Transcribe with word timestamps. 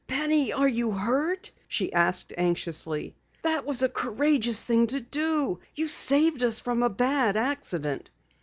"Penny, 0.07 0.51
are 0.51 0.67
you 0.67 0.89
hurt?" 0.89 1.51
she 1.67 1.93
asked 1.93 2.33
anxiously. 2.35 3.13
"That 3.43 3.67
was 3.67 3.83
a 3.83 3.87
courageous 3.87 4.63
thing 4.63 4.87
to 4.87 4.99
do! 4.99 5.59
You 5.75 5.87
saved 5.87 6.41
us 6.41 6.59
from 6.59 6.81
a 6.81 6.89
bad 6.89 7.37
accident." 7.37 8.09